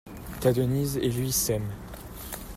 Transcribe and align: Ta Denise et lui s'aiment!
Ta 0.39 0.51
Denise 0.51 0.97
et 0.97 1.09
lui 1.11 1.31
s'aiment! 1.31 1.75